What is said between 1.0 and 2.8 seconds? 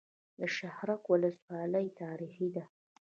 ولسوالۍ تاریخي ده